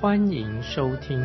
[0.00, 1.18] 欢迎收听。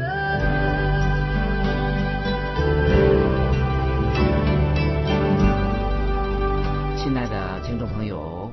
[6.98, 8.52] 亲爱的听众朋友，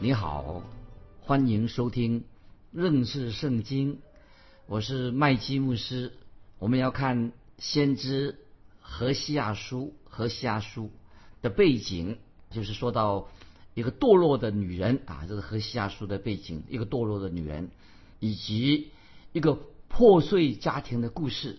[0.00, 0.64] 你好，
[1.20, 2.24] 欢迎收听
[2.72, 4.00] 认识圣经。
[4.66, 6.12] 我是麦基牧师，
[6.58, 8.40] 我们要看先知
[8.80, 10.90] 何西亚书，何西亚书。
[11.40, 12.18] 的背景
[12.50, 13.28] 就是说到
[13.74, 17.70] 一个堕落的女人啊，这是何西亚书的背景，一个堕落的女人，
[18.18, 18.90] 以及
[19.32, 21.58] 一个破碎家庭的故事。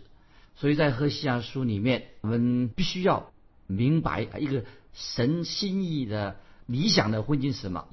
[0.55, 3.31] 所以在何西阿书里面，我们必须要
[3.67, 7.87] 明白一个神心意的理想的婚姻是什么，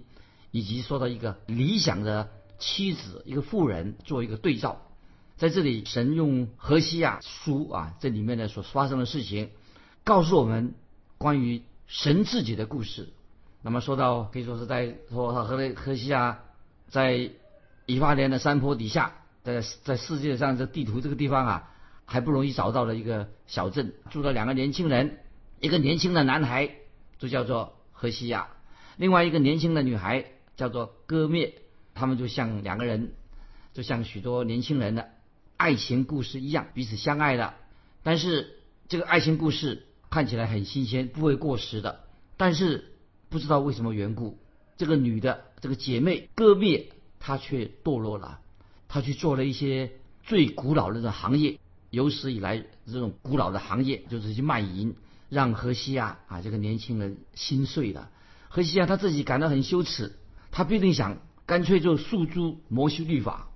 [0.51, 4.83] 以及说到一个理想的妻子，一个妇人做一个对照。
[5.37, 9.51] 在这里，神用何西阿书啊这里面的所发生的事情，
[10.05, 10.75] 告诉我们
[11.19, 11.63] 关于。
[11.93, 13.09] 神自己的故事，
[13.63, 16.39] 那么说到可以说是在说和和和西亚
[16.89, 17.33] 在
[17.85, 21.71] 以法莲的山坡底下，在在世界上这地图这个地方啊，
[22.05, 25.19] 还不容易找到的一个小镇，住了两个年轻人，
[25.61, 26.71] 一个年轻的男孩
[27.19, 28.49] 就叫做何西亚，
[28.97, 30.25] 另外一个年轻的女孩
[30.57, 31.55] 叫做戈灭，
[31.95, 33.13] 他们就像两个人，
[33.73, 35.11] 就像许多年轻人的
[35.57, 37.55] 爱情故事一样，彼此相爱的，
[38.03, 39.87] 但是这个爱情故事。
[40.13, 42.01] 看起来很新鲜，不会过时的。
[42.37, 42.97] 但是
[43.29, 44.41] 不知道为什么缘故，
[44.77, 48.40] 这个女的这个姐妹戈灭，她却堕落了。
[48.93, 49.93] 他去做了一些
[50.25, 51.61] 最古老的这种行业，
[51.91, 54.97] 有史以来这种古老的行业，就是去卖淫，
[55.29, 58.11] 让荷西亚啊这个年轻人心碎了。
[58.49, 60.19] 荷西亚他自己感到很羞耻，
[60.51, 63.47] 他必定想干脆就诉诸摩西律法。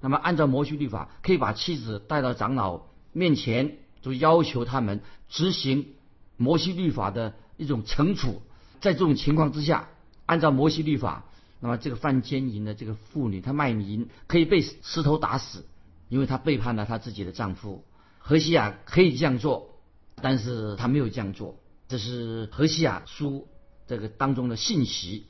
[0.00, 5.88] 那么按照摩西律法，可以把妻子带到长老面前，就要求他们执行。
[6.36, 8.42] 摩西律法的一种惩处，
[8.80, 9.88] 在这种情况之下，
[10.26, 11.24] 按照摩西律法，
[11.64, 15.64] 那么这个犯奸淫的这个妇女，她卖淫可以被石头打死，
[16.10, 17.82] 因为她背叛了她自己的丈夫。
[18.18, 19.70] 何西亚可以这样做，
[20.16, 21.56] 但是她没有这样做。
[21.88, 23.48] 这是何西亚书
[23.86, 25.26] 这个当中的信息，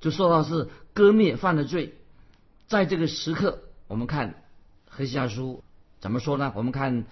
[0.00, 1.94] 就说到是割灭犯了罪。
[2.66, 4.42] 在这个时刻，我们看
[4.88, 5.62] 何西亚书
[6.00, 6.52] 怎么说呢？
[6.56, 7.06] 我们看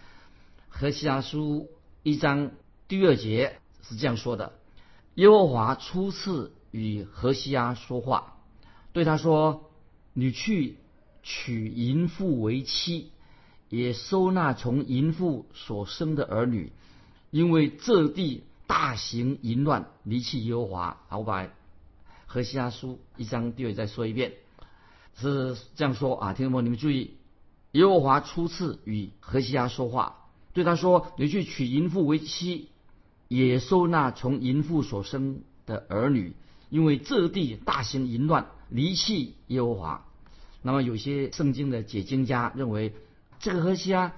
[0.68, 1.68] 何西亚书
[2.02, 2.50] 一章。
[2.88, 4.52] 第二节是这样说的：
[5.14, 8.33] 耶和华初次与何西亚说话，
[8.94, 9.70] 对他说
[10.14, 10.76] ：“你去
[11.22, 13.10] 娶淫妇为妻，
[13.68, 16.72] 也收纳从淫妇所生的儿女，
[17.30, 21.46] 因为这地大行淫乱，离弃耶和华。”好，我把
[22.24, 24.32] 何西阿书一章第二再说一遍，
[25.16, 27.10] 是这样说啊，听众朋友你们注意，
[27.72, 32.68] 耶和华初次与何西阿说话，对他说：“你去娶淫妇为妻。”
[33.26, 36.36] 也收纳从淫妇所生的儿女，
[36.68, 40.04] 因为这地大行淫乱，离弃耶和华。
[40.60, 42.92] 那么有些圣经的解经家认为，
[43.38, 44.12] 这个何西阿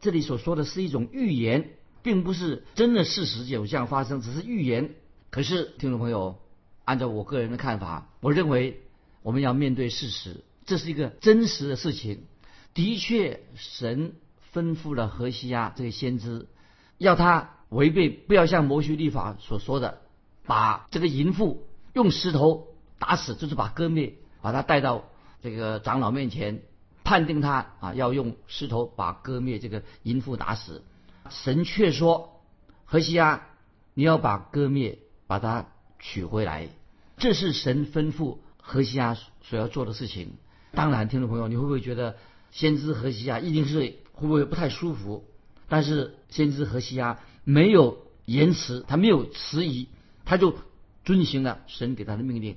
[0.00, 1.70] 这里所说的是一种预言，
[2.02, 4.94] 并不是真的事实有这样发生，只是预言。
[5.30, 6.38] 可是听众朋友，
[6.84, 8.82] 按照我个人的看法，我认为
[9.22, 12.24] 我们要面对事实，这是一个真实的事情。
[12.74, 14.12] 的确，神
[14.52, 16.46] 吩咐了何西阿这个先知，
[16.98, 17.52] 要他。
[17.68, 20.00] 违背不要像摩西律法所说的，
[20.44, 22.65] 把这个淫妇用石头
[22.98, 25.04] 打死，就是把割灭，把他带到
[25.42, 26.62] 这个长老面前，
[27.04, 30.82] 判定他啊要用石头把割灭这个淫妇打死。
[31.28, 32.40] 神却说
[32.84, 33.46] ：“何西阿，
[33.94, 35.66] 你要把割灭把他
[35.98, 36.68] 取回来。”
[37.18, 40.34] 这是神吩咐何西阿所要做的事情。
[40.72, 42.16] 当然，听众朋友，你会不会觉得
[42.50, 43.78] 先知何西阿一定是
[44.12, 45.24] 会不会不太舒服？
[45.68, 47.18] 但是先知何西阿。
[47.48, 49.88] 没有延迟，他没有迟疑，
[50.24, 50.56] 他就
[51.04, 52.56] 遵行了神给他的命令。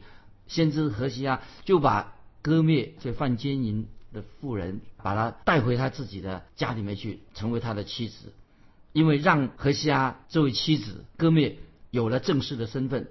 [0.50, 8.34] 先知何西阿就把割灭这犯奸淫的妇人，把他带回他自己的家里面去，成为他的妻子。
[8.92, 11.58] 因为让何西阿这位妻子割灭
[11.90, 13.08] 有了正式的身份，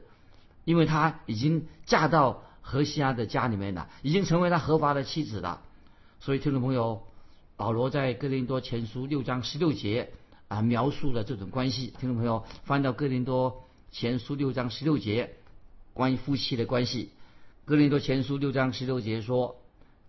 [0.67, 5.63] 因为他已经嫁到何西阿的家里面了，已经成为他合法的妻子了。
[6.21, 7.03] 所以听众朋友，
[7.57, 10.11] 保罗在哥林多前书六章十六节。
[10.49, 11.93] 啊，描述了这种关系。
[12.01, 15.35] 听众朋友，翻到哥林多前书六章十六节，
[15.93, 17.11] 关于夫妻的关系。
[17.69, 19.61] 哥林多前书六章十六节说：“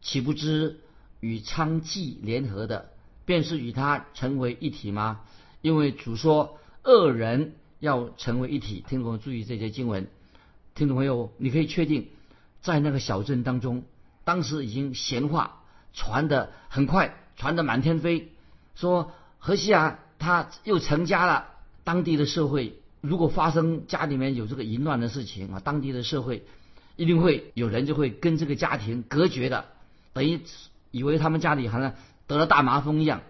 [0.01, 0.79] 岂不知
[1.19, 2.91] 与娼妓联合的，
[3.25, 5.19] 便是与他成为一体吗？
[5.61, 8.81] 因为主说二人要成为一体。
[8.87, 10.07] 听众朋友注意这些经文，
[10.73, 12.07] 听众朋友你可以确定，
[12.61, 13.83] 在那个小镇当中，
[14.23, 15.61] 当时已经闲话
[15.91, 18.31] 传得很快，传得满天飞，
[18.73, 21.49] 说何西亚他又成家了，
[21.83, 26.45] 当地的社会如果发生家里面有这个淫乱的事情啊，当地的社会
[26.99, 29.65] 一定会有人就会跟这个家庭隔绝的，
[30.11, 30.41] 等于
[30.91, 31.93] 以为他们家里好像
[32.27, 33.21] 得了大麻风一样。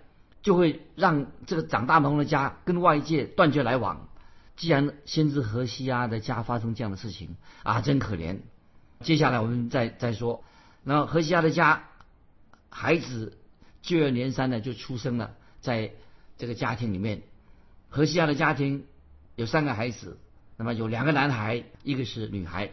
[0.41, 4.07] 就会让这个长大麻风的家跟外界断绝来往。
[4.55, 8.39] 既然先知何西阿的家发生这样的事情啊，真可怜。
[9.01, 10.43] 接下来我们再再说，
[10.83, 11.89] 那何西阿的家
[12.69, 13.37] 孩子
[13.81, 15.91] 接二连三的就出生了，在
[16.37, 17.21] 这个家庭里面，
[17.89, 18.85] 何西阿的家庭
[19.35, 20.17] 有三个孩子，
[20.55, 22.71] 那么有两个男孩，一个是女孩，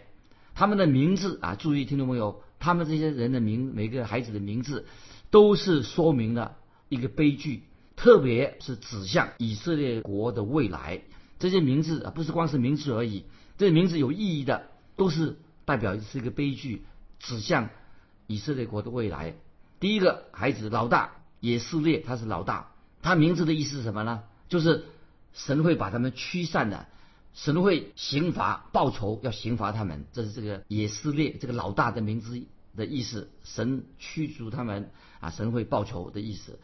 [0.57, 4.87] 他们的名字啊，注意听众朋友，他们这些人的名，每个孩子的名字
[5.31, 6.57] 都是说明了。
[6.89, 7.65] 一个悲剧，
[7.95, 11.03] 特别是指向以色列国的未来。
[11.39, 13.25] 这些名字啊，不是光是名字而已，
[13.59, 15.37] 这些名字有意义的，都是
[15.67, 16.87] 代表是一个悲剧，
[17.19, 17.69] 指向
[18.27, 19.35] 以色列国的未来。
[19.79, 22.71] 第一个孩子老大也是列，他是老大，
[23.03, 24.23] 他名字的意思是什么呢？
[24.49, 24.87] 就是
[25.35, 26.87] 神会把他们驱散的，
[27.37, 30.07] 神会刑罚报仇，要刑罚他们。
[30.15, 32.43] 这是这个也是列这个老大的名字
[32.75, 34.91] 的意思，神驱逐他们
[35.21, 36.59] 啊，神会报仇的意思。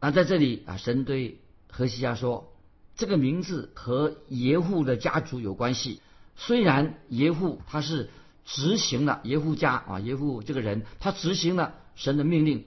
[0.00, 2.52] 那在这里啊，神对何西亚说，
[2.94, 6.00] 这个名字和耶户的家族有关系。
[6.36, 8.08] 虽然耶户他是
[8.44, 12.66] 执行了耶户家啊，耶户这个人他执行了神的命令，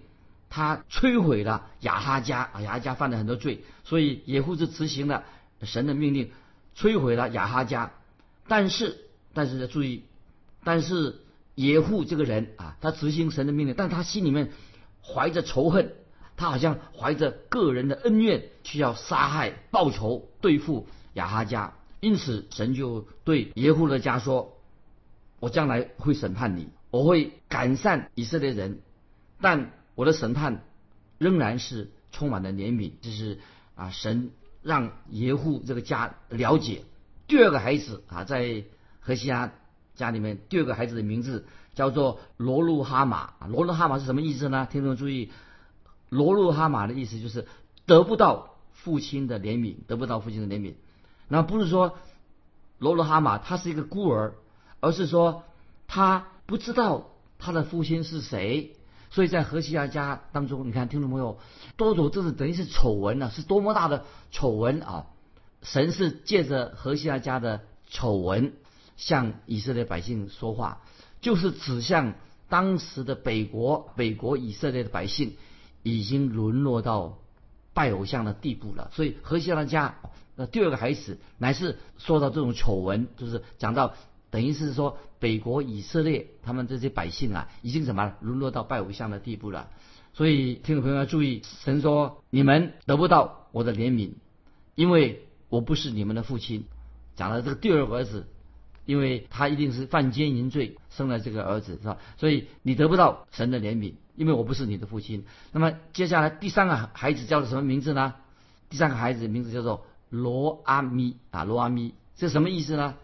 [0.50, 5.24] 他摧毁了亚哈家啊，亚哈家犯了很多罪，所以耶户是执行了
[5.64, 6.32] 神的命令，
[6.78, 7.92] 摧毁了亚哈家。
[8.48, 8.98] 但是，
[9.34, 10.04] 但是要注意，
[10.64, 11.22] 但是
[11.56, 14.52] 耶户这个人啊，他执行神的命令，但他心里面
[15.04, 15.94] 怀着仇恨。
[16.40, 24.56] 他好像怀着个人的恩怨，需要杀害报仇对付亚哈家，因此神就对耶户的家说
[25.42, 28.82] ：“我将来会审判你，我会赶散以色列人，
[29.42, 30.64] 但我的审判
[31.18, 33.40] 仍然是充满了怜悯。”这是
[33.74, 34.30] 啊，神
[34.68, 36.84] 让耶户这个家了解
[37.26, 38.66] 第二个孩子啊，在
[39.00, 39.54] 何西阿
[39.96, 43.34] 家里面，第二个孩子的名字叫做罗路哈马。
[43.48, 44.68] 罗路哈马是什么意思呢？
[44.70, 45.32] 听众注意。
[46.10, 47.48] 罗路哈马的意思就是
[47.86, 50.74] 得不到父亲的怜悯，得不到父亲的怜悯。
[51.30, 51.98] 那不是说
[52.78, 54.36] 罗路哈马他是一个孤儿，
[54.82, 55.44] 而是说
[55.88, 57.10] 他不知道
[57.40, 58.77] 他的父亲是谁。
[59.10, 61.40] 所以在何西阿家当中，你看听众朋友，
[61.76, 65.08] 多走这是等于是丑闻啊，是多么大的丑闻啊！
[65.62, 68.54] 神是借着何西阿家的丑闻
[68.96, 70.82] 向以色列百姓说话，
[71.22, 72.14] 就是指向
[72.50, 75.36] 当时的北国北国以色列的百姓。
[75.84, 77.20] 已经沦落到
[77.74, 79.96] 拜偶像的地步了，所以何西阿家
[80.36, 83.94] 那第二个孩子乃是说到这种丑闻，就是讲到
[84.30, 89.70] 等于是说北国以色列他们这些百姓啊，已经什么沦落到拜偶像的地步了。
[90.14, 94.14] 所以听众朋友要注意，神说你们得不到我的怜悯，
[94.76, 96.66] 因为我不是你们的父亲。
[97.16, 98.28] 讲了这个第二个儿子，
[98.86, 101.98] 因为他一定是犯奸淫罪生了这个儿子，是吧？
[102.18, 103.94] 所以你得不到神的怜悯。
[104.16, 108.16] 因为我不是你的父亲，那么接下来第三个孩子叫做什么名字呢？
[108.70, 112.96] 第三个孩子名字叫做罗阿咪啊，罗阿咪，这什么意思呢？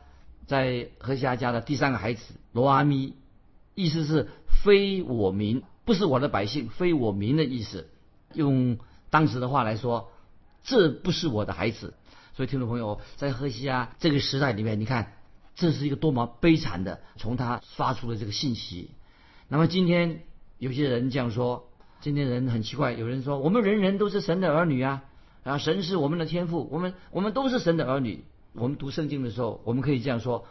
[0.48, 3.16] 在何西阿家的第三个孩子罗阿咪，
[3.76, 4.30] 意思是
[4.64, 7.90] 非我民，不是我的百姓，非我民的意思。
[8.34, 8.78] 用
[9.10, 10.12] 当时的话来说，
[10.64, 11.94] 这不是我的孩子。
[12.36, 15.14] 所以听众朋友，在何西阿这个时代里面，你看
[15.56, 18.92] 这是一个多么悲惨的，从他发出的这个信息。
[19.48, 20.24] 那么今天。
[20.60, 21.68] 有些人这样说，
[22.00, 22.94] 今天人很奇怪。
[22.94, 25.04] 有人说，我们人人都是神的儿女啊，
[25.44, 28.24] 啊，神是我们的天赋，我们我们都是神的儿女。
[28.54, 30.46] 我们读圣经的时候，我们可以这样说，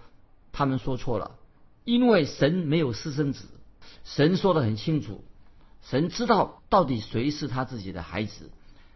[0.52, 1.36] 他们说错了，
[1.84, 3.46] 因为神没有私生子，
[4.04, 5.24] 神说的很清楚，
[5.82, 8.50] 神知道到底谁是他自己的孩子。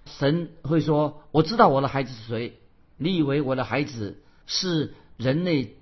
[0.06, 2.58] 神会说，我知道我的孩子是谁。
[2.96, 5.76] 你以为我的孩子是人类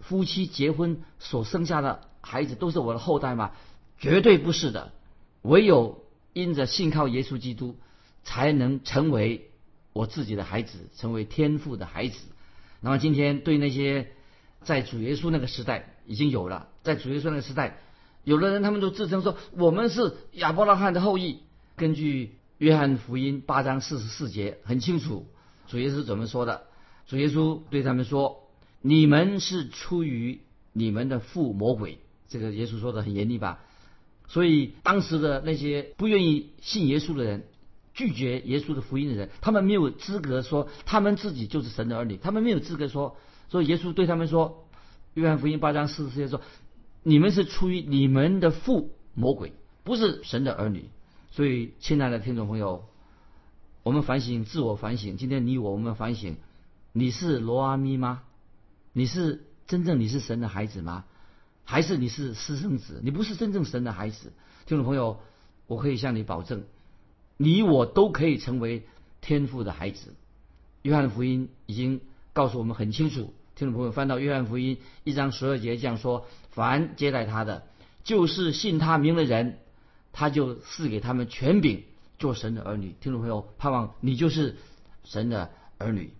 [0.00, 3.52] 夫妻结婚所生下的孩子，都是我的后代吗？
[3.98, 4.92] 绝对不是的，
[5.42, 7.76] 唯有因着信靠耶稣基督，
[8.24, 9.50] 才能成为
[9.92, 12.18] 我自己的孩子，成为天父的孩子。
[12.82, 14.12] 那么今天对那些
[14.62, 17.78] 在主耶稣那个时代已经有了，在主耶稣那个时代，
[18.24, 21.38] 有的人他们都自称说我们是亚伯拉罕的后裔。
[21.76, 25.26] 根据约翰福音八章四十四节很清楚，
[25.68, 26.64] 主耶稣怎么说的？
[27.06, 28.48] 主耶稣对他们说
[28.82, 30.40] ：“你们是出于
[30.72, 31.98] 你们的父魔鬼。”
[32.28, 33.64] 这个耶稣说的很严厉吧？
[34.28, 37.44] 所以当时的那些不愿意信耶稣的人，
[37.94, 43.16] 拒绝耶稣的福音的人，他们没有资格说他们自己就是神的儿女，他们没有资格说
[43.50, 44.66] 说耶稣对他们说，
[45.14, 46.40] 约翰福音八章四十节说，
[47.02, 49.52] 你们是出于你们的父魔鬼，
[49.84, 50.88] 不是神的儿女。
[51.30, 52.84] 所以，亲爱的听众朋友，
[53.82, 56.36] 我们反省自我反省，今天你我我们反省，
[56.92, 58.22] 你是罗阿咪吗？
[58.92, 61.04] 你是真正你是神的孩子吗？
[61.64, 63.00] 还是你是私生子？
[63.02, 64.32] 你不是真正神的孩子，
[64.66, 65.20] 听众朋友，
[65.66, 66.64] 我可以向你保证，
[67.36, 68.82] 你我都可以成为
[69.20, 70.14] 天父的孩子。
[70.82, 72.00] 约翰福音已经
[72.32, 77.64] 告诉我们很清楚，听众朋友翻到约翰福音一章十二节这样说：凡接待他的，
[78.04, 79.58] 就是信他名的人，
[80.12, 81.84] 他就赐给他们权柄，
[82.18, 82.94] 做神的儿女。
[83.00, 84.56] 听众朋友，盼望你就是
[85.04, 86.12] 神的儿女。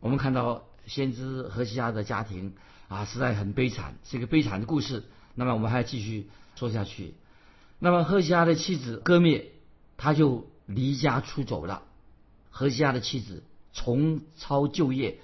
[0.00, 2.54] 我们看到先知何西阿的家庭。
[2.88, 5.04] 啊，实在很悲惨，是一个悲惨的故事。
[5.34, 7.12] 那么我们还要继续说下去。
[7.78, 9.52] 那么何西阿的妻子割灭，
[9.98, 11.82] 他就离家出走了。
[12.48, 15.18] 何西阿的妻子重操旧业，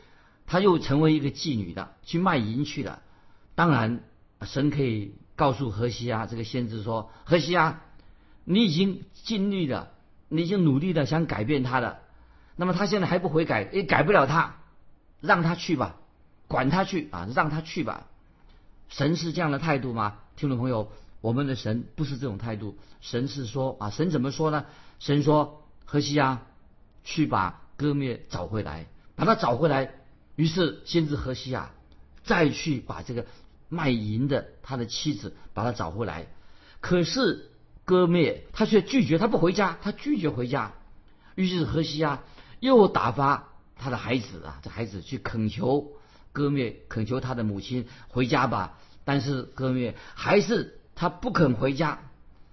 [0.47, 3.00] 他又成为一个妓女的，去卖淫去了。
[3.54, 4.02] 当然，
[4.43, 7.81] 神可以告诉何西阿这个先知说：“何西阿，
[8.45, 9.93] 你已经尽力了，
[10.28, 12.00] 你已经努力的想改变他了。
[12.57, 14.57] 那么他现在还不悔改，也改不了他，
[15.21, 15.97] 让他去吧。”
[16.47, 18.07] 管他去啊，让他去吧。
[18.90, 20.19] 神是这样的态度吗？
[20.37, 20.93] 听众朋友，
[21.25, 22.76] 我们的神不是这种态度。
[23.00, 24.66] 神是说啊，神怎么说呢？
[24.99, 26.43] 神说：“何西啊，
[27.02, 29.95] 去把割灭找回来，把他找回来。”
[30.37, 31.73] 于是先知何西啊
[32.25, 33.25] 再去把这个
[33.71, 36.26] 卖淫的他的妻子把他找回来。
[36.81, 37.50] 可是
[37.87, 40.75] 割灭他却拒绝，他不回家，他拒绝回家。
[41.37, 42.23] 于是何西啊
[42.61, 45.90] 又打发他的孩子啊，这孩子去恳求。
[46.33, 52.00] 割灭恳求他的母亲回家吧，但是割灭还是他不肯回家。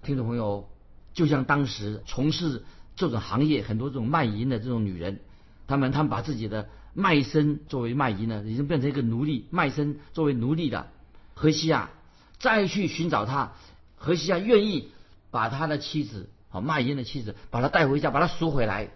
[0.02, 0.68] 听众朋友，
[1.14, 2.64] 就像当时从事
[2.96, 5.20] 这种行业很多这种卖淫的这种女人，
[5.66, 10.88] 他们他们把自己的卖身作为卖淫呢，已经变成一个奴隶，卖身作为奴隶的。
[11.34, 11.90] 荷西亚
[12.38, 13.52] 再去寻找他，
[13.96, 14.90] 荷西亚愿意
[15.30, 18.90] 把他的妻子啊卖淫的妻子把他带回家，把他赎回来。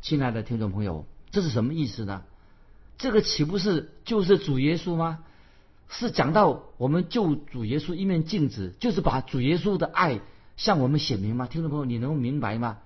[0.00, 2.22] 亲爱的听众朋友，这是什么意思呢？
[2.96, 5.24] 这个岂不是就是主耶稣吗？
[5.98, 10.20] 是讲到我们救主耶稣一面镜子，就是把主耶稣的爱
[10.56, 11.46] 向我们显明吗？
[11.46, 12.78] 听众朋友，你能明白吗？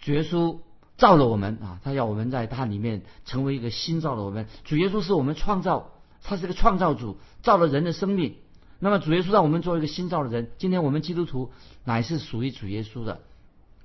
[0.00, 0.58] 主耶稣
[0.96, 4.46] 造了我们啊，他要我们在他里面成为一个新造的我们。
[4.64, 8.36] 主耶稣是我们创造，他是个创造主，造了人的生命。
[8.78, 10.50] 那么主耶稣让我们做一个新造的人。
[10.58, 11.50] 今天我们基督徒
[11.84, 13.20] 乃是属于主耶稣的。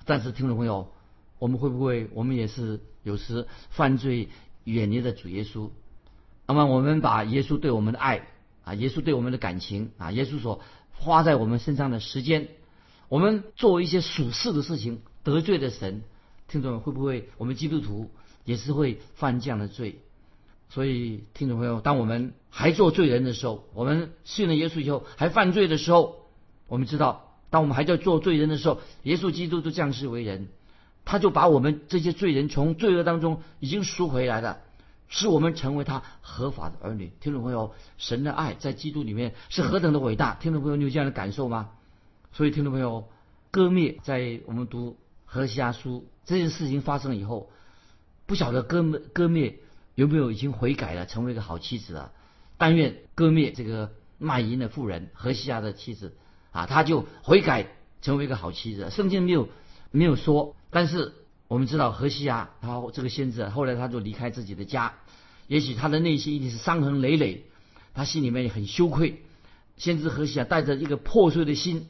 [0.05, 0.91] 但是听众朋友，
[1.39, 4.29] 我们会不会我们也是有时犯罪？
[4.65, 5.71] 远离了主耶稣，
[6.47, 8.29] 那么我们把耶稣对我们的爱
[8.63, 10.61] 啊，耶稣对我们的感情啊，耶稣所
[10.93, 12.47] 花在我们身上的时间，
[13.09, 16.01] 我们做一些属世的事情得罪了神，
[16.47, 18.09] 听众会不会我们基督徒
[18.45, 19.99] 也是会犯这样的罪？
[20.69, 26.27] 所以听众朋友，当我们还做罪人的时候，我们信了耶稣以后还犯罪的时候，
[26.67, 30.47] 我们知道，当我们还在做罪人的时候，耶稣基督就降世为人。
[31.05, 34.61] 他就把我们这些罪人从罪恶当中已经赎回来了，
[35.13, 37.13] 使我们成为他合法的儿女。
[37.19, 40.33] 听众朋友，神的爱在基督里面是何等的伟大！
[40.33, 41.69] 听众朋友，你有这样的感受吗？
[42.31, 43.07] 所以，听众朋友，
[43.51, 47.51] 割灭在我们读何西阿书这件事情发生以后，
[48.25, 49.59] 不晓得割灭割灭
[49.93, 52.11] 有没有已经悔改了，成为一个好妻子了？
[52.57, 56.17] 但愿割灭这个卖淫的妇人何西阿的妻子
[56.51, 57.67] 啊，他就悔改
[58.01, 58.89] 成为一个好妻子。
[58.89, 59.47] 圣经没有。
[59.95, 61.13] 没有说，但是
[61.53, 64.93] 我们知道何西阿他这个先知后来他就离开自己的家，
[65.45, 67.45] 也许他的内心一定是伤痕累累，
[67.93, 69.21] 他心里面也很羞愧。
[69.77, 71.89] 先知何西阿带着一个破碎的心，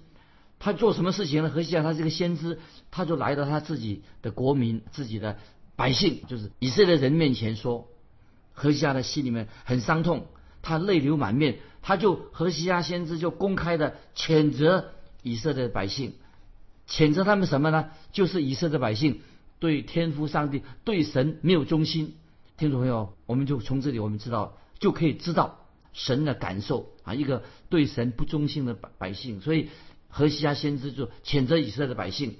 [0.59, 1.49] 他做什么事情呢？
[1.49, 2.59] 何西阿他这个先知，
[2.91, 5.37] 他就来到他自己的国民、自己的
[5.77, 7.87] 百姓，就是以色列人面前说，
[8.51, 10.27] 何西阿的心里面很伤痛，
[10.61, 14.89] 他泪流满面，他就何西阿先知就公开的谴责
[15.21, 16.15] 以色列百姓。
[16.85, 17.91] 谴责他们什么呢？
[18.11, 19.21] 就是以色列百姓
[19.59, 22.15] 对天父上帝、对神没有忠心。
[22.57, 25.59] 听众朋友，我们就从这里我们知道，就可以知道
[25.93, 29.41] 神的感受啊，一个对神不忠心的百百姓。
[29.41, 29.69] 所以
[30.09, 32.35] 何西阿先知就谴责以色列的百姓，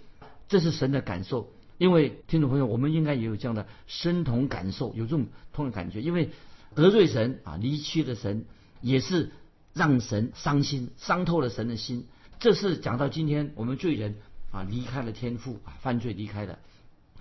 [0.48, 1.51] 这是神的感受。
[1.77, 6.01] 因为听众朋友，我们应该也有这样的深同感受，有这种痛的感觉。
[6.01, 6.29] 因为
[6.75, 8.46] 得罪神啊，离弃的神，
[8.82, 9.32] 也是
[9.74, 12.08] 让神伤心，伤透了神的心。
[12.39, 14.15] 这是讲到今天我们罪人。
[14.51, 16.60] 啊，离开了天父啊，犯罪离开的，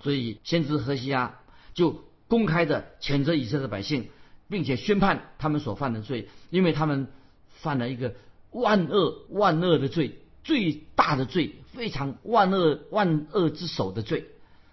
[0.02, 1.38] 所以先知何西阿
[1.74, 4.08] 就公开的谴责以色列百姓，
[4.48, 7.08] 并且宣判他们所犯的罪，因为他们
[7.48, 8.14] 犯了一个
[8.50, 14.26] 万恶万恶的罪，最大的罪，非常万恶万恶之首的罪。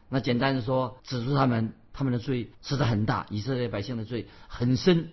[0.10, 5.10] 那简单的说，指出他们他们的罪实在很大，以色列百姓的罪很深，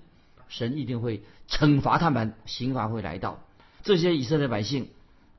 [0.49, 3.45] 神一定会惩罚他们，刑罚会来到。
[3.83, 4.89] 这些以色列百姓，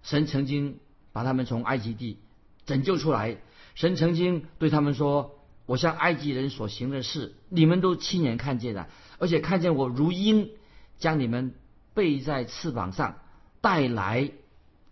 [0.03, 0.77] 神曾经
[1.12, 2.19] 把他们从埃及地
[2.65, 3.38] 拯救出来，
[3.77, 10.50] 神曾经对他们说：“我向埃及人所行的事，你们都亲眼看见了，而且看见我如鹰
[10.98, 11.53] 将你们
[11.93, 13.19] 背在翅膀上
[13.62, 14.31] 带来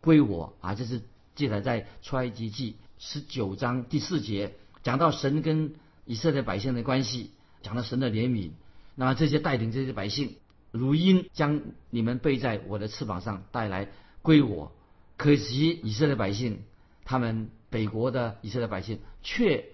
[0.02, 1.02] 归我。”啊，这是
[1.34, 2.76] 记载在出埃及记。
[3.00, 5.74] 十九章第四节讲到神跟
[6.06, 7.32] 以色列百姓的关系，
[7.64, 8.52] 讲到神的怜悯。
[8.94, 10.36] 那么这些带领这些百姓，
[10.70, 13.90] 如鹰将你们背在我的翅膀上带来
[14.22, 14.72] 归我。
[15.18, 16.60] 可惜以色列百姓，
[17.04, 19.66] 他们北国的以色列百姓，却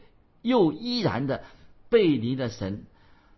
[0.42, 1.44] 又依然的
[1.90, 2.86] 背离了神，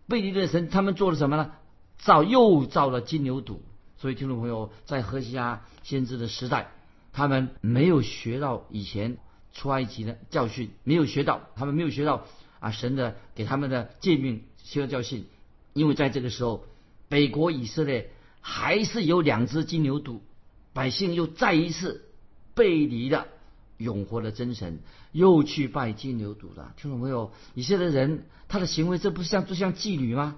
[0.08, 0.70] 背离了神。
[0.70, 1.52] 他们做了什么呢？
[1.98, 3.58] 造又造了金牛犊。
[3.98, 6.72] 所以听众朋友，在何西阿先知的时代，
[7.12, 9.18] 他们没有学到以前。
[9.56, 12.26] 出埃及的教训没有学到，他们没有学到
[12.60, 15.26] 啊神的给他们的诫命学到教训，
[15.74, 16.66] 因为在这个时候，
[17.08, 18.10] 北国以色列
[18.42, 20.22] 还是有两只金牛犊，
[20.74, 22.10] 百姓又再一次
[22.56, 23.28] 背离了
[23.78, 24.80] 永活的真神，
[25.12, 26.74] 又去拜金牛犊了。
[26.78, 27.32] 听众朋友？
[27.54, 30.36] 以色列人他的行为，这不像就像妓女吗？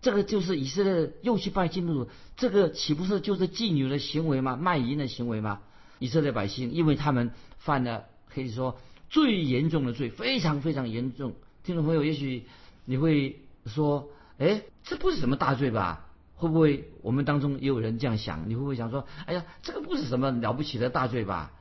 [0.00, 4.56] 这个就是以色列又去拜金牛犊，这个岂不是就是妓女的行为吗？
[4.56, 5.60] 卖淫的行为吗？
[5.98, 8.04] 以色列百姓因为他们犯了。
[8.34, 8.78] 可以说
[9.10, 11.34] 最严重的罪，非常非常严重。
[11.64, 12.46] 听众朋友，也许
[12.86, 18.48] 你会说：“哎，这不是什么大罪吧？”会不会我们当中也有人这样想？
[18.48, 21.52] 你会不会想说：“哎呀，这个不是什么了不起的大罪吧？”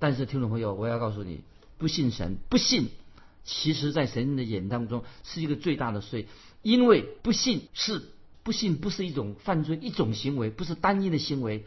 [0.00, 1.42] 但是听众朋友，我要告诉你，
[1.78, 2.88] 不信神，不信，
[3.44, 6.26] 其实在神的眼当中是一个最大的罪，
[6.62, 8.02] 因为不信是
[8.42, 11.64] 不信，不是一种犯罪，一种行为，不是单一的行为。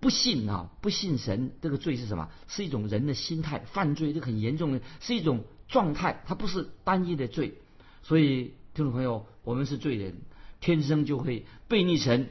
[0.00, 2.30] 不信啊，不信神，这个罪是什么？
[2.48, 7.58] 是一种人的心态，犯罪这很严重的，是一种状态，它不是单一的罪。
[8.02, 10.14] 所以，听众朋友，我们是罪人，
[10.60, 12.30] 天生就会背逆神，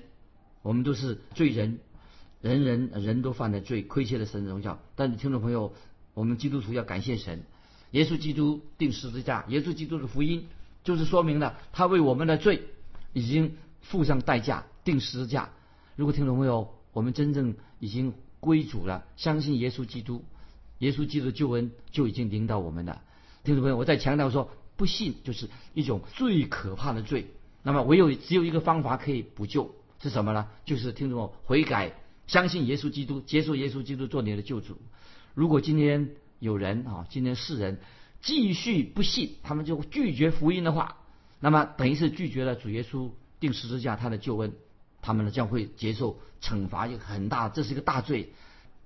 [0.63, 1.77] 我们都是罪人，
[2.41, 4.79] 人人人都犯了罪，亏欠了神的荣耀。
[4.95, 5.73] 但是，听众朋友，
[6.13, 7.43] 我们基督徒要感谢神，
[7.91, 10.47] 耶稣基督定十字架，耶稣基督的福音
[10.83, 12.63] 就是说明了他为我们的罪
[13.13, 15.49] 已经付上代价，定十字架。
[15.95, 20.23] 如果听众朋友，我们真正已经归主了，相信耶稣基督，
[20.77, 23.01] 耶稣基督的救恩就已经领导我们了。
[23.43, 27.27] 听众朋友，我再强调说，不信就是一种最可怕的罪。
[27.63, 30.47] 那么唯有只有一个方法可以补救，是什么呢？
[30.63, 31.93] 就是听众悔改，
[32.29, 34.77] 相信耶稣基督，接受耶稣基督做你的救主。
[35.33, 37.79] 如果今天有人啊，今天世人
[38.21, 40.97] 继续不信，他们就拒绝福音的话，
[41.39, 44.53] 那么等于是拒绝了主耶稣定十字架他的救恩。
[45.01, 48.31] 他们呢将会接受惩罚，一个很大，这是一个大罪。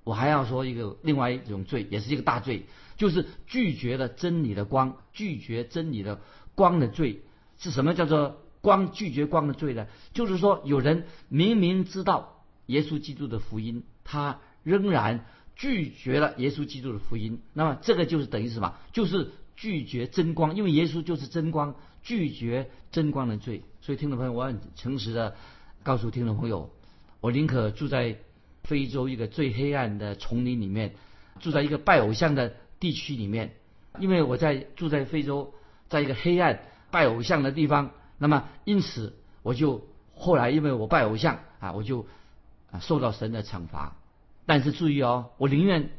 [0.05, 6.21] 我还要说一个另外一种罪，也是一个大罪，就是拒绝了真理的光，拒绝真理的
[6.55, 7.23] 光的罪
[7.59, 7.93] 是什么？
[7.93, 9.87] 叫做光拒绝光的罪呢？
[10.13, 12.32] 就是说有人明明知道
[12.67, 17.41] 耶稣基督的福音，他仍然拒绝了耶稣基督的福音。
[17.53, 18.75] 那么这个就是等于什么？
[18.91, 23.63] 就是拒绝真光，因为耶稣就是真光，拒绝真光的罪。
[23.81, 25.35] 所以听众朋友，我很诚实的。
[25.83, 26.69] 告诉听众朋友，
[27.19, 28.17] 我宁可住在
[28.63, 30.95] 非洲一个最黑暗的丛林里面，
[31.41, 33.55] 住在一个拜偶像的地区里面，
[33.99, 35.53] 因为我在住在非洲，
[35.89, 42.07] 在一个黑暗拜偶像的地方，那么因此我就后来因为我拜偶像啊，我就
[42.79, 43.97] 受到神的惩罚。
[44.45, 45.91] 但是注意哦，我宁愿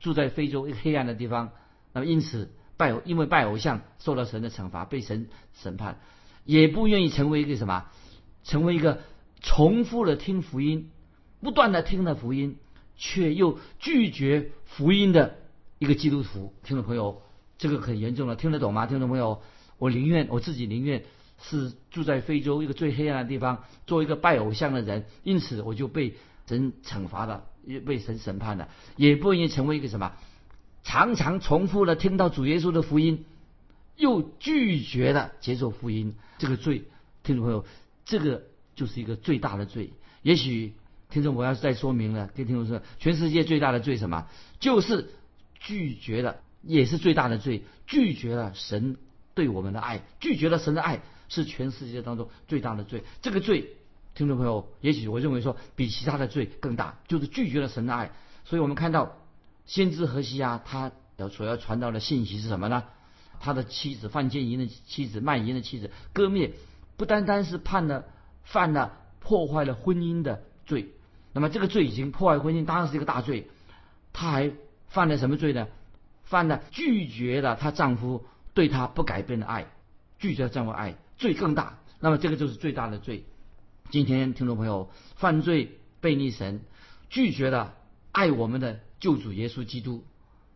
[0.00, 1.52] 住在非洲一个黑暗的地方，
[1.92, 6.00] 那么因此拜因为拜偶像受到神的惩罚，被神审判，
[6.44, 7.86] 也不愿意成为一个什么，
[8.44, 9.00] 成为一个。
[9.44, 10.92] 重复的听福音，
[11.40, 12.58] 不断的听的福音，
[12.94, 15.34] 却又拒绝福音的
[15.80, 17.22] 一个基督徒，听众朋友，
[17.58, 18.86] 这个很严重了，听得懂吗？
[18.86, 19.42] 听众朋友，
[19.78, 21.02] 我宁愿我自己宁愿
[21.42, 26.14] 是住在非洲一个最黑暗的地方，做一个拜偶像的人，因此我就被
[26.46, 30.12] 神惩罚了，也被神审判了，也不愿意成为一个什么，
[30.82, 33.24] 常常重复的听到主耶稣的福音，
[33.96, 36.84] 又拒绝了接受福音，这个罪，
[37.22, 37.66] 听众朋友，
[38.06, 38.44] 这个。
[38.74, 39.90] 就是一个最大的罪。
[40.22, 40.72] 也许
[41.10, 44.26] 听众我要再说明了，跟听众说，全世界最大的罪什么？
[44.60, 45.10] 就是
[45.60, 48.96] 拒绝了，也是最大的罪，拒绝了神
[49.34, 53.04] 对我们的爱，拒绝了神的爱，是全世界当中最大的罪。
[53.20, 53.76] 这个罪，
[54.14, 58.12] 听众朋友，也许我认为说比其他的罪更大，就是拒绝了神的爱。
[58.44, 59.16] 所以我们看到
[59.66, 62.84] 先知何西阿他要所要传道的信息是什么呢？
[63.40, 66.52] 他的妻子范建营的妻子卖淫的妻子割灭，
[66.96, 68.04] 不单单是判了。
[68.44, 70.88] 犯了破坏了婚姻的罪，
[71.32, 73.48] 那么这个罪已经破坏婚姻，当然是一个大罪。
[74.12, 74.50] 他还
[74.88, 75.68] 犯了什么罪呢？
[76.24, 79.66] 犯了拒绝了她丈夫对他不改变的爱，
[80.18, 81.78] 拒绝这样的爱，罪更大。
[82.00, 83.24] 那么这个就是最大的罪。
[83.90, 86.62] 今天听众朋友，犯罪背逆神，
[87.10, 87.74] 拒绝了
[88.10, 90.04] 爱我们的救主耶稣基督，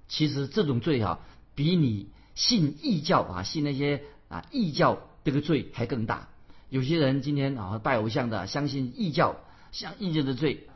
[0.08, 1.20] 其实这种罪啊，
[1.54, 6.28] 比你信异教啊，信那些啊异教这个罪还更大。
[6.68, 9.36] 有些人今天啊拜偶像的，相信异教，
[9.70, 10.68] 像异教的罪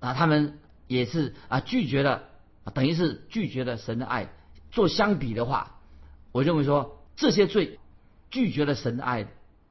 [0.00, 2.24] 啊，他们也是啊拒绝了，
[2.74, 4.32] 等于是拒绝了神的爱。
[4.70, 5.77] 做相比的话，
[6.32, 7.78] 我认为说这些罪
[8.30, 9.26] 拒绝了神的爱，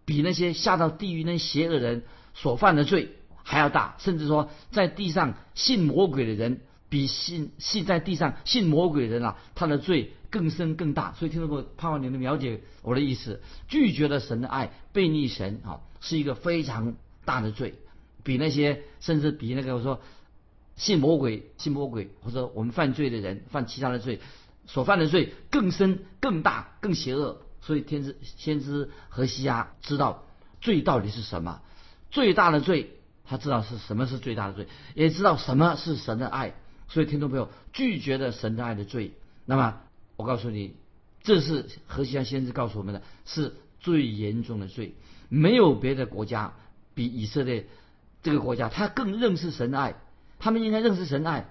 [0.06, 11.14] 比那些下到地狱那邪恶人所犯的罪还要大，甚至说在地上信魔鬼的人，比信信在地上信魔鬼的人啊，他的罪更深更大。
[11.14, 17.76] 所以听众朋友，盼望你能了解我的意思，拒绝了神的爱，背逆神啊，是一个非常大的罪，
[18.24, 20.02] 比那些甚至比那个我说
[20.76, 24.20] 信魔鬼、信魔鬼或者我们犯罪的人犯其他的罪。
[24.68, 30.26] 所犯的罪更深、更大、更邪恶，所以天知先知何西亚知道
[30.62, 31.62] 罪到底是什么，
[32.12, 32.92] 最大的罪
[33.26, 36.54] 他知道是什么是最大的罪，也知道什么是神的爱。
[36.90, 39.14] 所以听众朋友拒绝了神的爱的罪，
[39.46, 39.82] 那么
[40.16, 40.76] 我告诉你，
[41.24, 44.96] 这是何西亚先知告诉我们的是最严重的罪。
[45.30, 46.54] 没有别的国家
[46.94, 47.68] 比以色列
[48.24, 49.96] 这个国家他更认识神的爱，
[50.40, 51.50] 他们应该认识神的爱。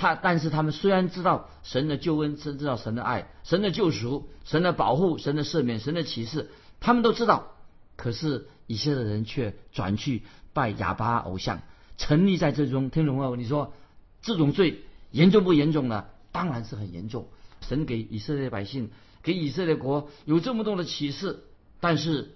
[0.00, 6.48] 他，但是他们虽然知道神的救恩，知知道神的爱，神的救赎，神的保护，神的赦免，神的启示，
[6.80, 7.52] 他们都知道。
[7.96, 10.22] 可是以色列人却转去
[10.54, 11.60] 拜哑巴偶像，
[11.98, 12.88] 沉溺在这中。
[12.88, 13.36] 听懂了？
[13.36, 13.74] 你说
[14.22, 16.06] 这种罪严重不严重呢？
[16.32, 17.28] 当然是很严重。
[17.60, 18.90] 神给以色列百姓，
[19.22, 21.40] 给以色列国有这么多的启示，
[21.78, 22.30] 但是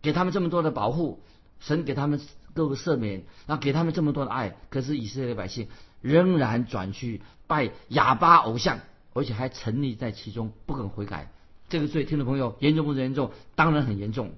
[0.00, 1.24] 给他们这么多的保护，
[1.58, 2.20] 神给他们
[2.54, 5.68] 各个赦免，然后给他们这么多的爱，可是以色列百姓。
[6.00, 8.80] 仍然转去拜哑巴偶像，
[9.14, 11.32] 而且还沉溺在其中，不肯悔改。
[11.70, 13.32] 这个罪，听众朋友严重不严重？
[13.54, 14.32] 当然很严重。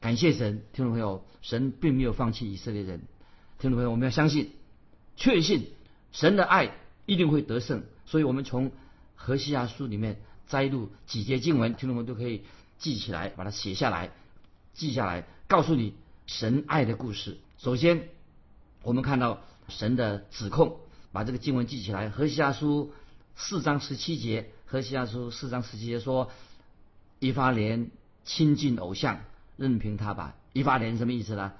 [0.00, 3.00] 感谢神，听众朋友，神并没有放弃以色列人。
[3.58, 4.52] 听众朋友，我们要相信、
[5.16, 5.72] 确信
[6.12, 6.76] 神的爱
[7.06, 7.82] 一定会得胜。
[8.06, 8.70] 所以，我们从
[9.16, 12.44] 何西阿书里面摘录几节经文，听众们都可以
[12.78, 14.12] 记起来，把它写下来，
[14.74, 15.94] 记下来，告诉你
[16.26, 17.38] 神爱的故事。
[17.58, 18.08] 首先，
[18.82, 20.78] 我们看到神的指控。
[21.12, 22.92] 把这个经文记起来，《何西阿书》
[23.40, 26.32] 四章十七节，《何西阿书》四章十七节说
[27.20, 27.92] ：“以法莲
[28.24, 29.20] 亲近偶像，
[29.56, 31.52] 任凭他吧。”以法莲什么意思呢？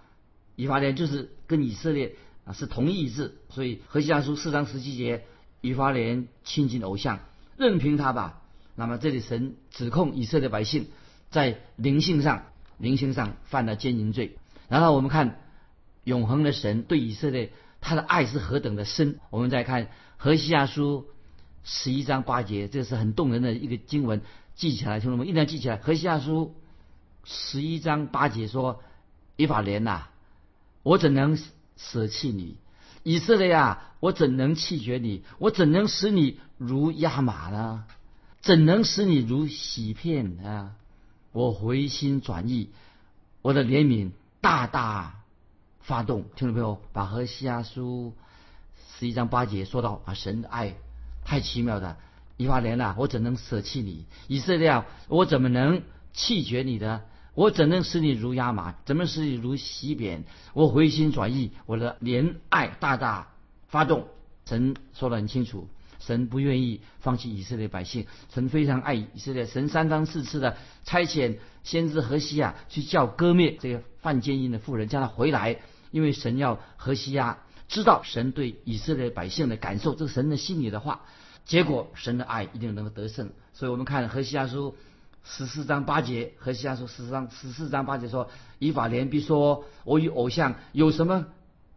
[0.57, 5.25] 以法莲就是跟以色列啊是同义字，所以《何西阿书》四章十七节，
[5.61, 7.21] 以法莲亲近偶像，
[7.57, 8.43] 任凭他吧。
[8.75, 10.89] 那么这里神指控以色列百姓
[11.31, 12.47] 在灵性上、
[12.77, 14.37] 灵性上犯了奸淫罪。
[14.69, 15.41] 然后我们看
[16.05, 17.53] 永恒的神对以色列。
[17.87, 19.19] 他的爱是何等的深！
[19.29, 21.05] 我们再看何西阿书
[21.65, 24.23] 十一章八节，这是很动人的一个经文，
[24.55, 25.77] 记起来，兄弟们一定要记起来。
[25.77, 26.55] 何西阿书
[27.25, 28.81] 十一章八节说
[29.37, 30.07] ：“以法莲呐，
[30.83, 31.39] 我怎能
[31.77, 32.57] 舍弃你？
[33.03, 35.23] 以色列呀，我怎能弃绝你？
[35.39, 37.85] 我怎能使你如压马呢？
[38.41, 40.73] 怎能使你如洗片啊？
[41.33, 42.71] 我回心转意，
[43.43, 44.13] 我的怜悯
[44.45, 45.15] 大大。”
[45.81, 48.13] 发动，听众朋友，把何西阿书
[48.99, 50.75] 十一章八节说到啊，神的爱
[51.25, 51.97] 太奇妙的，
[52.37, 54.07] 以法莲啊，我怎能舍弃你？
[54.29, 57.03] 以色列，我怎么能弃绝你的？
[57.35, 58.75] 我怎能使你如亚麻？
[58.85, 60.25] 怎么使你如洗扁？
[60.53, 63.29] 我回心转意，我的怜爱大大
[63.69, 64.09] 发动。
[64.47, 65.69] 神说得很清楚，
[66.07, 75.61] 神不愿意放弃以色列百姓，神非常爱以色列，神三番四次的差遣先知何西亚去叫割灭这个犯奸淫的妇人，叫他回来。
[75.91, 77.39] 因为神要何西亚
[77.69, 81.03] 知道神对以色列百姓的感受，这是神的心里的话。
[81.45, 83.31] 结果神的爱一定能够得胜。
[83.53, 84.75] 所以我们看何西亚书
[85.23, 91.27] 十四章八节，何西亚书十四章十四章八节说：“以法莲必说，我与偶像有什么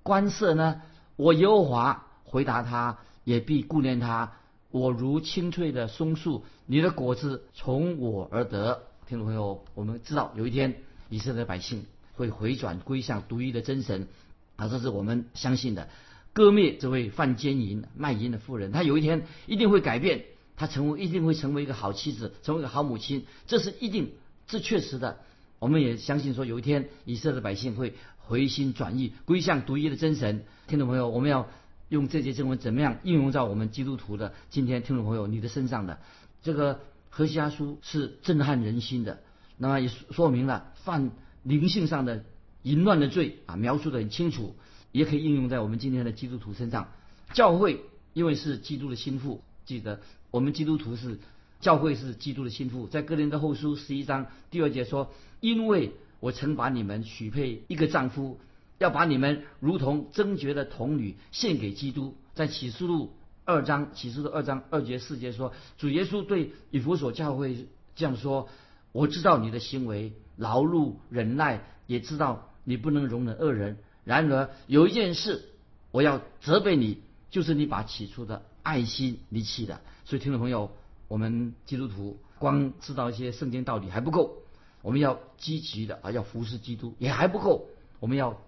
[0.04, 0.82] 关涉呢？
[1.16, 4.32] 我耶和华回答他，也必顾念他。
[4.72, 11.86] 我如青翠的松树，你的果子从我而得。”听众朋友，我们知道有一天以色列百姓。
[12.18, 14.08] 会回转归向独一的真神，
[14.56, 15.88] 啊，这是我们相信的。
[16.34, 24.14] 割灭这位犯奸淫卖淫的妇人，她有一天一定会改变，她成为一定会成为一个好妻子，成为一个好母亲，这是一定，
[24.48, 25.20] 这确实的。
[25.60, 30.44] 我们也相信说，有一天以色列百姓会回心转意，归向独一的真神。
[30.66, 31.48] 听众朋友，我们要
[31.90, 34.82] 用这些经文怎么样应用在我们基督徒的今天？
[34.84, 36.00] 听众朋友，你的身上的
[36.42, 39.22] 这个何西阿书是震撼人心的，
[39.58, 41.12] 那么也说明了犯。
[41.44, 42.26] 灵性上的
[42.64, 44.58] 淫乱的罪啊，描述的很清楚，
[44.92, 46.90] 也可以应用在我们今天的基督徒身上。
[47.32, 47.80] 教会
[48.12, 51.20] 因为是基督的心腹，记得我们基督徒是
[51.62, 52.88] 教会是基督的心腹。
[52.88, 58.42] 在哥林多后书十一章第二节说：“因为我曾把你们许配一个丈夫，
[58.78, 63.14] 要把你们如同贞洁的童女献给基督。”在启示录
[63.46, 68.48] 二章，启示录二章二节四节说：“主耶稣对以弗所教会这样说：
[68.92, 73.80] 我知道你的行为，劳碌忍耐，也知道你不能容忍恶人。
[74.04, 75.50] 然而有一件事，
[75.90, 79.82] 我要责备你，就是你把起初的爱心离弃了。
[80.06, 80.72] 所以，听众朋友，
[81.08, 84.44] 我们基督徒光知道一些圣经道理还不够，
[84.84, 87.68] 我们要积极的啊，要服侍基督也还不够，
[88.00, 88.40] 我们要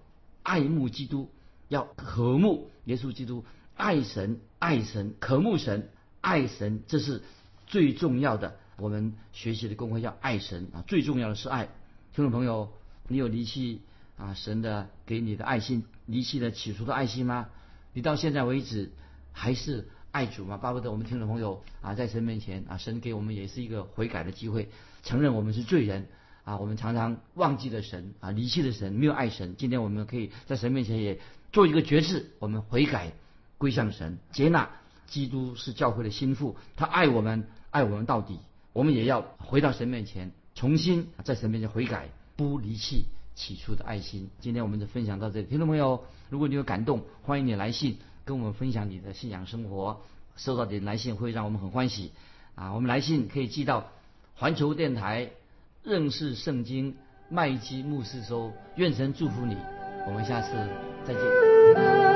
[0.49, 1.29] 爱慕基督，
[1.67, 7.21] 要渴慕耶稣基督，爱神，爱神，渴慕神，爱神，这是
[7.67, 8.57] 最重要的。
[8.77, 11.65] 我们学习的功课要爱神啊，最重要的是爱。
[12.15, 12.73] 听众朋友，
[13.07, 13.83] 你有离弃
[14.17, 17.49] 啊神的给你的爱心，离弃了起初的爱心吗？
[17.93, 18.91] 你到现在为止
[19.31, 20.57] 还是爱主吗？
[20.57, 24.69] 巴不得我们听众朋友啊，在神面前啊，神给我们也是一个悔改的机会，
[25.03, 26.07] 承认我们是罪人
[26.43, 26.57] 啊。
[26.57, 29.55] 我们常常忘记了神啊，离弃了神，没有爱神。
[29.57, 31.19] 今天我们可以在神面前也
[31.51, 33.11] 做一个决志，我们悔改
[33.57, 34.69] 归向神，接纳
[35.07, 38.39] 基督是教会的心腹，他爱我们，爱我们到底。
[38.73, 44.29] 我们也要回到神面前，重新在神面前悔改，不离弃起初的爱心。
[44.39, 50.01] 今天我们就分享到这里，听众朋友，如果你有感动，欢迎你来信跟我们分享你的信仰生活。
[50.37, 52.13] 收到你的来信会让我们很欢喜
[52.55, 52.73] 啊！
[52.73, 53.91] 我们来信可以寄到
[54.35, 55.31] 环球电台
[55.89, 56.95] 认识圣经
[57.29, 58.53] 麦基牧师说。
[58.75, 59.57] 愿神祝福你，
[60.07, 60.55] 我们下次
[61.03, 62.08] 再见。